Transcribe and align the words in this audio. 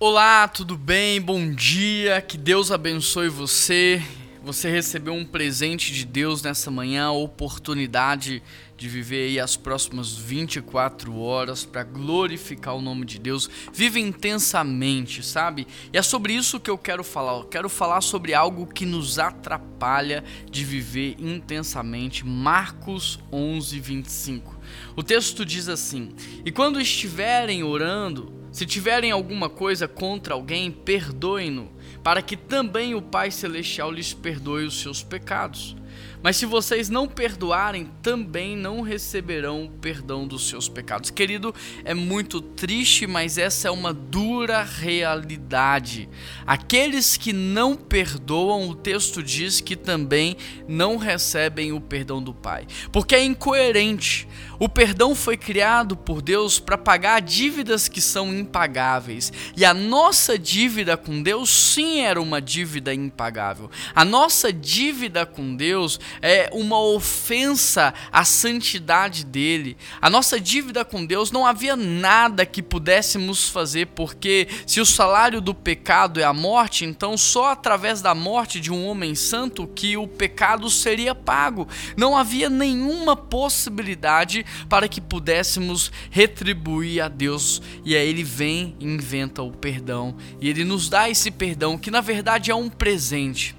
Olá, 0.00 0.46
tudo 0.46 0.78
bem? 0.78 1.20
Bom 1.20 1.50
dia, 1.50 2.20
que 2.20 2.38
Deus 2.38 2.70
abençoe 2.70 3.28
você. 3.28 4.00
Você 4.44 4.70
recebeu 4.70 5.12
um 5.12 5.24
presente 5.24 5.92
de 5.92 6.04
Deus 6.06 6.40
nessa 6.40 6.70
manhã, 6.70 7.06
a 7.06 7.10
oportunidade 7.10 8.40
de 8.76 8.88
viver 8.88 9.26
aí 9.26 9.40
as 9.40 9.56
próximas 9.56 10.16
24 10.16 11.18
horas 11.18 11.64
para 11.64 11.82
glorificar 11.82 12.76
o 12.76 12.80
nome 12.80 13.04
de 13.04 13.18
Deus. 13.18 13.50
Vive 13.74 13.98
intensamente, 13.98 15.20
sabe? 15.20 15.66
E 15.92 15.98
é 15.98 16.02
sobre 16.02 16.32
isso 16.32 16.60
que 16.60 16.70
eu 16.70 16.78
quero 16.78 17.02
falar. 17.02 17.32
Eu 17.32 17.44
quero 17.46 17.68
falar 17.68 18.00
sobre 18.00 18.34
algo 18.34 18.68
que 18.68 18.86
nos 18.86 19.18
atrapalha 19.18 20.22
de 20.48 20.64
viver 20.64 21.16
intensamente. 21.18 22.24
Marcos 22.24 23.18
11, 23.32 23.80
25. 23.80 24.60
O 24.94 25.02
texto 25.02 25.44
diz 25.44 25.68
assim: 25.68 26.14
E 26.44 26.52
quando 26.52 26.80
estiverem 26.80 27.64
orando, 27.64 28.37
se 28.50 28.64
tiverem 28.66 29.10
alguma 29.10 29.48
coisa 29.48 29.86
contra 29.86 30.34
alguém, 30.34 30.70
perdoem-no, 30.70 31.70
para 32.02 32.22
que 32.22 32.36
também 32.36 32.94
o 32.94 33.02
Pai 33.02 33.30
Celestial 33.30 33.90
lhes 33.90 34.12
perdoe 34.12 34.64
os 34.64 34.80
seus 34.80 35.02
pecados. 35.02 35.76
Mas 36.22 36.36
se 36.36 36.46
vocês 36.46 36.88
não 36.88 37.06
perdoarem, 37.06 37.90
também 38.02 38.56
não 38.56 38.80
receberão 38.80 39.70
perdão 39.80 40.26
dos 40.26 40.48
seus 40.48 40.68
pecados. 40.68 41.10
Querido, 41.10 41.54
é 41.84 41.94
muito 41.94 42.40
triste, 42.40 43.06
mas 43.06 43.38
essa 43.38 43.68
é 43.68 43.70
uma 43.70 43.92
dura 43.92 44.62
realidade. 44.62 46.08
Aqueles 46.46 47.16
que 47.16 47.32
não 47.32 47.76
perdoam, 47.76 48.68
o 48.68 48.74
texto 48.74 49.22
diz 49.22 49.60
que 49.60 49.76
também 49.76 50.36
não 50.66 50.96
recebem 50.96 51.72
o 51.72 51.80
perdão 51.80 52.22
do 52.22 52.34
Pai, 52.34 52.66
porque 52.90 53.14
é 53.14 53.24
incoerente. 53.24 54.26
O 54.60 54.68
perdão 54.68 55.14
foi 55.14 55.36
criado 55.36 55.96
por 55.96 56.20
Deus 56.20 56.58
para 56.58 56.76
pagar 56.76 57.20
dívidas 57.20 57.86
que 57.86 58.00
são 58.00 58.34
impagáveis. 58.34 59.32
E 59.56 59.64
a 59.64 59.72
nossa 59.72 60.36
dívida 60.36 60.96
com 60.96 61.22
Deus 61.22 61.48
sim 61.48 62.00
era 62.00 62.20
uma 62.20 62.42
dívida 62.42 62.92
impagável. 62.92 63.70
A 63.94 64.04
nossa 64.04 64.52
dívida 64.52 65.24
com 65.24 65.54
Deus 65.54 65.87
é 66.20 66.50
uma 66.52 66.80
ofensa 66.80 67.94
à 68.10 68.24
santidade 68.24 69.24
dele. 69.24 69.76
A 70.00 70.10
nossa 70.10 70.40
dívida 70.40 70.84
com 70.84 71.06
Deus 71.06 71.30
não 71.30 71.46
havia 71.46 71.76
nada 71.76 72.44
que 72.44 72.60
pudéssemos 72.60 73.48
fazer, 73.48 73.86
porque 73.88 74.48
se 74.66 74.80
o 74.80 74.86
salário 74.86 75.40
do 75.40 75.54
pecado 75.54 76.18
é 76.18 76.24
a 76.24 76.32
morte, 76.32 76.84
então 76.84 77.16
só 77.16 77.52
através 77.52 78.02
da 78.02 78.14
morte 78.14 78.58
de 78.58 78.72
um 78.72 78.86
homem 78.86 79.14
santo 79.14 79.66
que 79.66 79.96
o 79.96 80.08
pecado 80.08 80.68
seria 80.68 81.14
pago. 81.14 81.68
Não 81.96 82.16
havia 82.16 82.50
nenhuma 82.50 83.16
possibilidade 83.16 84.44
para 84.68 84.88
que 84.88 85.00
pudéssemos 85.00 85.92
retribuir 86.10 87.02
a 87.02 87.08
Deus. 87.08 87.62
E 87.84 87.94
aí 87.94 88.08
ele 88.08 88.24
vem 88.24 88.74
e 88.80 88.86
inventa 88.86 89.42
o 89.42 89.52
perdão. 89.52 90.16
E 90.40 90.48
ele 90.48 90.64
nos 90.64 90.88
dá 90.88 91.08
esse 91.08 91.30
perdão, 91.30 91.78
que 91.78 91.90
na 91.90 92.00
verdade 92.00 92.50
é 92.50 92.54
um 92.54 92.68
presente. 92.68 93.57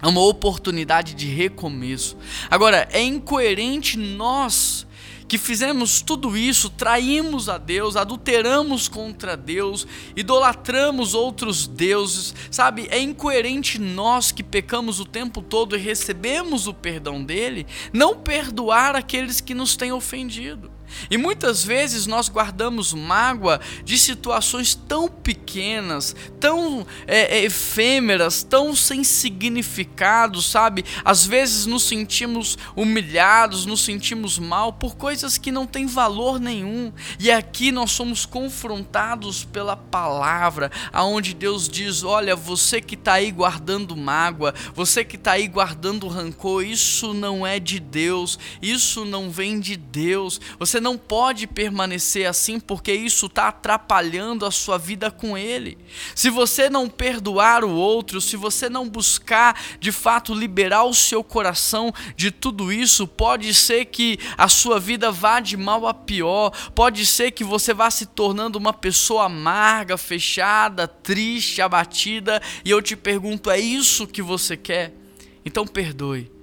É 0.00 0.06
uma 0.06 0.20
oportunidade 0.20 1.14
de 1.14 1.26
recomeço. 1.26 2.16
Agora, 2.48 2.88
é 2.92 3.02
incoerente 3.02 3.98
nós 3.98 4.86
que 5.28 5.36
fizemos 5.36 6.00
tudo 6.00 6.36
isso, 6.38 6.70
traímos 6.70 7.50
a 7.50 7.58
Deus, 7.58 7.96
adulteramos 7.96 8.88
contra 8.88 9.36
Deus, 9.36 9.86
idolatramos 10.16 11.12
outros 11.12 11.66
deuses, 11.66 12.34
sabe? 12.50 12.88
É 12.90 12.98
incoerente 12.98 13.78
nós 13.78 14.32
que 14.32 14.42
pecamos 14.42 14.98
o 15.00 15.04
tempo 15.04 15.42
todo 15.42 15.76
e 15.76 15.78
recebemos 15.78 16.66
o 16.66 16.72
perdão 16.72 17.22
dele, 17.22 17.66
não 17.92 18.16
perdoar 18.16 18.96
aqueles 18.96 19.40
que 19.40 19.52
nos 19.52 19.76
têm 19.76 19.92
ofendido. 19.92 20.77
E 21.10 21.16
muitas 21.16 21.64
vezes 21.64 22.06
nós 22.06 22.28
guardamos 22.28 22.92
mágoa 22.92 23.60
de 23.84 23.98
situações 23.98 24.74
tão 24.74 25.08
pequenas, 25.08 26.14
tão 26.40 26.86
é, 27.06 27.38
é, 27.38 27.44
efêmeras, 27.44 28.42
tão 28.42 28.74
sem 28.74 29.04
significado, 29.04 30.40
sabe? 30.42 30.84
Às 31.04 31.26
vezes 31.26 31.66
nos 31.66 31.84
sentimos 31.84 32.56
humilhados, 32.76 33.66
nos 33.66 33.84
sentimos 33.84 34.38
mal 34.38 34.72
por 34.72 34.96
coisas 34.96 35.38
que 35.38 35.52
não 35.52 35.66
têm 35.66 35.86
valor 35.86 36.38
nenhum. 36.40 36.92
E 37.18 37.30
aqui 37.30 37.72
nós 37.72 37.92
somos 37.92 38.26
confrontados 38.26 39.44
pela 39.44 39.76
palavra, 39.76 40.70
aonde 40.92 41.34
Deus 41.34 41.68
diz: 41.68 42.02
Olha, 42.02 42.36
você 42.36 42.80
que 42.80 42.94
está 42.94 43.14
aí 43.14 43.30
guardando 43.30 43.96
mágoa, 43.96 44.54
você 44.74 45.04
que 45.04 45.16
está 45.16 45.32
aí 45.32 45.48
guardando 45.48 46.08
rancor, 46.08 46.64
isso 46.64 47.12
não 47.14 47.46
é 47.46 47.58
de 47.58 47.78
Deus, 47.78 48.38
isso 48.60 49.04
não 49.04 49.30
vem 49.30 49.60
de 49.60 49.76
Deus. 49.76 50.40
Você 50.58 50.77
você 50.78 50.80
não 50.80 50.96
pode 50.96 51.48
permanecer 51.48 52.28
assim 52.28 52.60
porque 52.60 52.92
isso 52.92 53.26
está 53.26 53.48
atrapalhando 53.48 54.46
a 54.46 54.50
sua 54.52 54.78
vida 54.78 55.10
com 55.10 55.36
Ele. 55.36 55.76
Se 56.14 56.30
você 56.30 56.70
não 56.70 56.88
perdoar 56.88 57.64
o 57.64 57.74
outro, 57.74 58.20
se 58.20 58.36
você 58.36 58.68
não 58.68 58.88
buscar 58.88 59.60
de 59.80 59.90
fato 59.90 60.32
liberar 60.32 60.84
o 60.84 60.94
seu 60.94 61.24
coração 61.24 61.92
de 62.14 62.30
tudo 62.30 62.72
isso, 62.72 63.08
pode 63.08 63.52
ser 63.54 63.86
que 63.86 64.20
a 64.36 64.46
sua 64.48 64.78
vida 64.78 65.10
vá 65.10 65.40
de 65.40 65.56
mal 65.56 65.84
a 65.84 65.92
pior, 65.92 66.52
pode 66.76 67.04
ser 67.04 67.32
que 67.32 67.42
você 67.42 67.74
vá 67.74 67.90
se 67.90 68.06
tornando 68.06 68.56
uma 68.56 68.72
pessoa 68.72 69.24
amarga, 69.24 69.96
fechada, 69.96 70.86
triste, 70.86 71.60
abatida, 71.60 72.40
e 72.64 72.70
eu 72.70 72.80
te 72.80 72.94
pergunto: 72.94 73.50
é 73.50 73.58
isso 73.58 74.06
que 74.06 74.22
você 74.22 74.56
quer? 74.56 74.94
Então 75.44 75.66
perdoe 75.66 76.37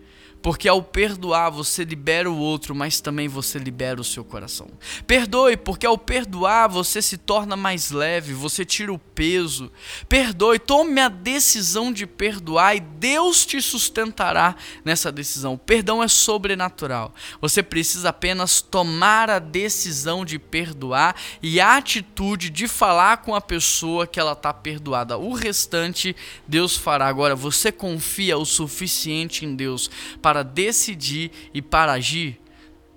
porque 0.46 0.70
ao 0.70 0.80
perdoar 0.80 1.50
você 1.50 1.84
libera 1.84 2.30
o 2.30 2.38
outro, 2.38 2.76
mas 2.76 3.02
também 3.02 3.28
você 3.28 3.58
libera 3.58 4.00
o 4.00 4.04
seu 4.04 4.24
coração. 4.24 4.68
Perdoe, 5.08 5.58
porque 5.58 5.88
ao 5.88 5.98
perdoar 5.98 6.70
você 6.70 7.02
se 7.02 7.18
torna 7.18 7.56
mais 7.56 7.90
leve, 7.90 8.32
você 8.32 8.64
tira 8.64 8.94
o 8.94 9.00
peso. 9.00 9.72
Perdoe, 10.08 10.60
tome 10.60 11.02
a 11.02 11.10
decisão 11.10 11.92
de 11.92 12.06
perdoar 12.06 12.76
e 12.76 12.80
Deus 12.80 13.44
te 13.44 13.60
sustentará 13.60 14.56
nessa 14.84 15.12
decisão. 15.12 15.56
O 15.56 15.58
perdão 15.58 16.04
é 16.04 16.08
sobrenatural. 16.08 17.12
Você 17.42 17.64
precisa 17.64 18.10
apenas 18.10 18.62
tomar 18.62 19.32
a 19.32 19.40
decisão 19.40 20.24
de 20.24 20.38
perdoar 20.38 21.16
e 21.42 21.60
a 21.60 21.76
atitude 21.76 22.52
de 22.52 22.68
falar 22.68 23.18
com 23.24 23.34
a 23.34 23.42
pessoa 23.42 24.06
que 24.06 24.20
ela 24.20 24.34
está 24.34 24.54
perdoada. 24.54 25.18
O 25.18 25.34
restante 25.34 26.16
Deus 26.48 26.78
fará. 26.78 27.08
Agora, 27.08 27.36
você 27.36 27.72
confia 27.72 28.38
o 28.38 28.46
suficiente 28.46 29.44
em 29.44 29.56
Deus 29.56 29.90
para 30.22 30.35
para 30.36 30.44
decidir 30.44 31.32
e 31.54 31.62
para 31.62 31.94
agir 31.94 32.38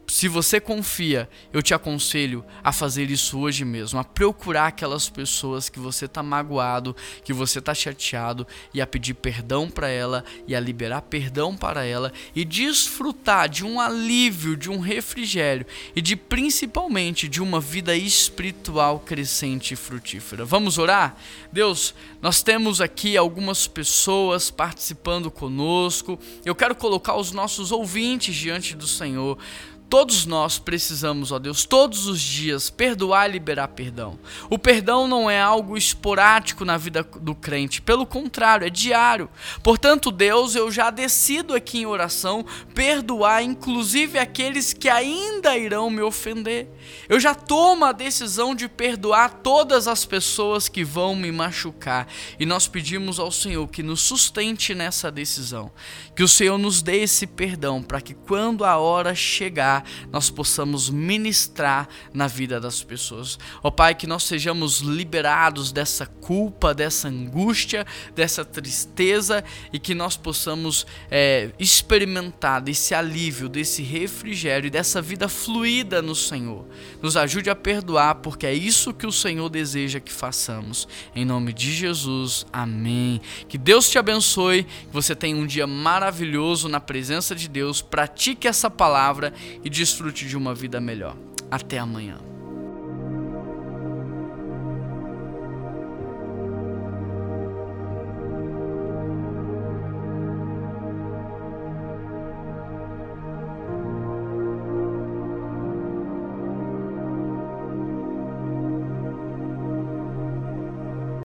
se 0.08 0.26
você 0.26 0.58
confia, 0.58 1.28
eu 1.52 1.62
te 1.62 1.74
aconselho 1.74 2.42
a 2.64 2.72
fazer 2.72 3.10
isso 3.10 3.38
hoje 3.38 3.62
mesmo, 3.62 4.00
a 4.00 4.04
procurar 4.04 4.68
aquelas 4.68 5.10
pessoas 5.10 5.68
que 5.68 5.78
você 5.78 6.06
está 6.06 6.22
magoado, 6.22 6.96
que 7.22 7.32
você 7.32 7.58
está 7.58 7.74
chateado 7.74 8.46
e 8.72 8.80
a 8.80 8.86
pedir 8.86 9.12
perdão 9.12 9.68
para 9.68 9.88
ela 9.88 10.24
e 10.46 10.56
a 10.56 10.60
liberar 10.60 11.02
perdão 11.02 11.54
para 11.54 11.84
ela 11.84 12.10
e 12.34 12.42
desfrutar 12.42 13.50
de 13.50 13.66
um 13.66 13.78
alívio, 13.78 14.56
de 14.56 14.70
um 14.70 14.78
refrigério 14.78 15.66
e 15.94 16.00
de 16.00 16.16
principalmente 16.16 17.28
de 17.28 17.42
uma 17.42 17.60
vida 17.60 17.94
espiritual 17.94 19.00
crescente 19.00 19.74
e 19.74 19.76
frutífera. 19.76 20.42
Vamos 20.42 20.78
orar? 20.78 21.16
Deus, 21.52 21.94
nós 22.22 22.42
temos 22.42 22.80
aqui 22.80 23.14
algumas 23.14 23.66
pessoas 23.66 24.50
participando 24.50 25.30
conosco. 25.30 26.18
Eu 26.46 26.54
quero 26.54 26.74
colocar 26.74 27.14
os 27.14 27.30
nossos 27.30 27.70
ouvintes 27.72 28.34
diante 28.34 28.74
do 28.74 28.86
Senhor. 28.86 29.38
Todos 29.88 30.26
nós 30.26 30.58
precisamos, 30.58 31.32
ó 31.32 31.38
Deus, 31.38 31.64
todos 31.64 32.06
os 32.06 32.20
dias 32.20 32.68
perdoar 32.68 33.28
e 33.28 33.32
liberar 33.32 33.68
perdão. 33.68 34.18
O 34.50 34.58
perdão 34.58 35.08
não 35.08 35.30
é 35.30 35.40
algo 35.40 35.78
esporádico 35.78 36.62
na 36.64 36.76
vida 36.76 37.02
do 37.02 37.34
crente, 37.34 37.80
pelo 37.80 38.04
contrário, 38.04 38.66
é 38.66 38.70
diário. 38.70 39.30
Portanto, 39.62 40.10
Deus, 40.10 40.54
eu 40.54 40.70
já 40.70 40.90
decido 40.90 41.54
aqui 41.54 41.78
em 41.78 41.86
oração 41.86 42.44
perdoar 42.74 43.42
inclusive 43.42 44.18
aqueles 44.18 44.74
que 44.74 44.88
ainda 44.90 45.56
irão 45.56 45.88
me 45.88 46.02
ofender. 46.02 46.68
Eu 47.08 47.18
já 47.18 47.34
tomo 47.34 47.84
a 47.84 47.92
decisão 47.92 48.54
de 48.54 48.68
perdoar 48.68 49.40
todas 49.42 49.88
as 49.88 50.04
pessoas 50.04 50.68
que 50.68 50.84
vão 50.84 51.16
me 51.16 51.32
machucar. 51.32 52.06
E 52.38 52.44
nós 52.44 52.68
pedimos 52.68 53.18
ao 53.18 53.32
Senhor 53.32 53.66
que 53.68 53.82
nos 53.82 54.02
sustente 54.02 54.74
nessa 54.74 55.10
decisão. 55.10 55.70
Que 56.14 56.22
o 56.22 56.28
Senhor 56.28 56.58
nos 56.58 56.82
dê 56.82 57.02
esse 57.02 57.26
perdão 57.26 57.82
para 57.82 58.00
que 58.00 58.12
quando 58.14 58.64
a 58.64 58.76
hora 58.76 59.14
chegar 59.14 59.77
nós 60.12 60.30
possamos 60.30 60.90
ministrar 60.90 61.88
na 62.12 62.26
vida 62.26 62.60
das 62.60 62.82
pessoas. 62.82 63.38
Ó 63.62 63.70
Pai, 63.70 63.94
que 63.94 64.06
nós 64.06 64.24
sejamos 64.24 64.80
liberados 64.80 65.72
dessa 65.72 66.06
culpa, 66.06 66.74
dessa 66.74 67.08
angústia, 67.08 67.86
dessa 68.14 68.44
tristeza 68.44 69.44
e 69.72 69.78
que 69.78 69.94
nós 69.94 70.16
possamos 70.16 70.86
é, 71.10 71.50
experimentar 71.58 72.60
desse 72.60 72.94
alívio, 72.94 73.48
desse 73.48 73.82
refrigério 73.82 74.66
e 74.66 74.70
dessa 74.70 75.00
vida 75.00 75.28
fluida 75.28 76.02
no 76.02 76.14
Senhor. 76.14 76.66
Nos 77.00 77.16
ajude 77.16 77.50
a 77.50 77.56
perdoar, 77.56 78.16
porque 78.16 78.46
é 78.46 78.54
isso 78.54 78.92
que 78.92 79.06
o 79.06 79.12
Senhor 79.12 79.48
deseja 79.48 80.00
que 80.00 80.12
façamos. 80.12 80.88
Em 81.14 81.24
nome 81.24 81.52
de 81.52 81.72
Jesus, 81.72 82.46
amém. 82.52 83.20
Que 83.48 83.58
Deus 83.58 83.88
te 83.88 83.98
abençoe, 83.98 84.64
que 84.64 84.92
você 84.92 85.14
tenha 85.14 85.36
um 85.36 85.46
dia 85.46 85.66
maravilhoso 85.66 86.68
na 86.68 86.80
presença 86.80 87.34
de 87.34 87.48
Deus. 87.48 87.80
Pratique 87.80 88.48
essa 88.48 88.70
palavra 88.70 89.32
e 89.68 89.70
desfrute 89.70 90.26
de 90.26 90.34
uma 90.34 90.54
vida 90.54 90.80
melhor. 90.80 91.14
Até 91.50 91.78
amanhã. 91.78 92.16